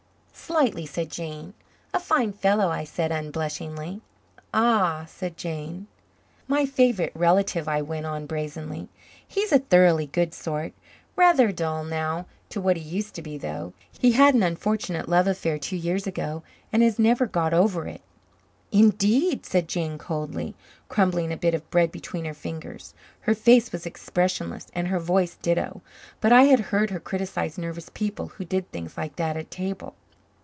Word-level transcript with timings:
"Slightly," 0.33 0.85
said 0.85 1.09
Jane. 1.09 1.53
"A 1.93 1.99
fine 1.99 2.33
fellow," 2.33 2.67
I 2.67 2.83
said 2.83 3.09
unblushingly. 3.09 4.01
"A 4.53 5.03
h," 5.03 5.07
said 5.07 5.37
Jane. 5.37 5.87
"My 6.45 6.65
favorite 6.65 7.13
relative," 7.15 7.69
I 7.69 7.81
went 7.81 8.05
on 8.05 8.25
brazenly. 8.25 8.89
"He's 9.25 9.53
a 9.53 9.59
thoroughly 9.59 10.07
good 10.07 10.33
sort 10.33 10.73
rather 11.15 11.53
dull 11.53 11.85
now 11.85 12.25
to 12.49 12.59
what 12.59 12.75
he 12.75 12.83
used 12.83 13.15
to 13.15 13.21
be, 13.21 13.37
though. 13.37 13.71
He 13.97 14.11
had 14.11 14.35
an 14.35 14.43
unfortunate 14.43 15.07
love 15.07 15.25
affair 15.25 15.57
two 15.57 15.77
years 15.77 16.05
ago 16.05 16.43
and 16.73 16.83
has 16.83 16.99
never 16.99 17.27
got 17.27 17.53
over 17.53 17.87
it." 17.87 18.01
"Indeed?" 18.73 19.45
said 19.45 19.69
Jane 19.69 19.97
coldly, 19.97 20.53
crumbling 20.89 21.31
a 21.31 21.37
bit 21.37 21.53
of 21.53 21.69
bread 21.69 21.93
between 21.93 22.25
her 22.25 22.33
fingers. 22.33 22.93
Her 23.21 23.33
face 23.33 23.71
was 23.71 23.85
expressionless 23.85 24.67
and 24.73 24.89
her 24.89 24.99
voice 24.99 25.37
ditto; 25.41 25.81
but 26.19 26.33
I 26.33 26.43
had 26.43 26.59
heard 26.59 26.89
her 26.89 26.99
criticize 26.99 27.57
nervous 27.57 27.87
people 27.93 28.27
who 28.35 28.43
did 28.43 28.69
things 28.71 28.97
like 28.97 29.15
that 29.15 29.37
at 29.37 29.49
table. 29.49 29.95